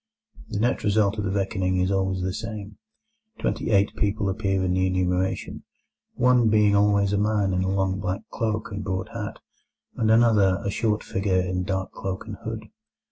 The 0.49 0.59
net 0.59 0.83
result 0.83 1.19
of 1.19 1.25
the 1.25 1.29
reckoning 1.29 1.77
is 1.79 1.91
always 1.91 2.21
the 2.21 2.33
same. 2.33 2.79
Twenty 3.37 3.69
eight 3.69 3.95
people 3.95 4.29
appear 4.31 4.63
in 4.63 4.73
the 4.73 4.87
enumeration, 4.87 5.61
one 6.15 6.49
being 6.49 6.75
always 6.75 7.13
a 7.13 7.19
man 7.19 7.53
in 7.53 7.61
a 7.61 7.69
long 7.69 7.99
black 7.99 8.21
cloak 8.31 8.71
and 8.71 8.83
broad 8.83 9.09
hat, 9.09 9.37
and 9.97 10.09
another 10.09 10.59
a 10.65 10.71
"short 10.71 11.03
figure 11.03 11.39
in 11.39 11.65
dark 11.65 11.91
cloak 11.91 12.25
and 12.25 12.35
hood". 12.43 12.69